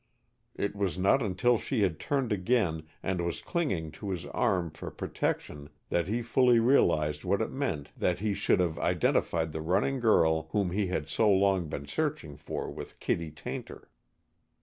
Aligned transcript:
It 0.55 0.75
was 0.75 0.97
not 0.97 1.21
until 1.21 1.59
she 1.59 1.81
had 1.83 1.99
turned 1.99 2.31
again 2.33 2.87
and 3.03 3.23
was 3.23 3.39
clinging 3.39 3.91
to 3.91 4.09
his 4.09 4.25
arm 4.25 4.71
for 4.71 4.89
protection 4.89 5.69
that 5.89 6.07
he 6.07 6.23
fully 6.23 6.59
realized 6.59 7.23
what 7.23 7.39
it 7.39 7.51
meant 7.51 7.89
that 7.95 8.17
he 8.17 8.33
should 8.33 8.59
have 8.61 8.79
identified 8.79 9.51
the 9.51 9.61
running 9.61 9.99
girl 9.99 10.47
whom 10.53 10.71
he 10.71 10.87
had 10.87 11.07
so 11.07 11.31
long 11.31 11.67
been 11.69 11.85
searching 11.85 12.35
for 12.35 12.71
with 12.71 12.99
Kittie 12.99 13.29
Tayntor. 13.29 13.89